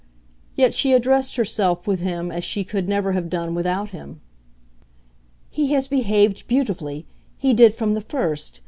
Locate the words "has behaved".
5.73-6.47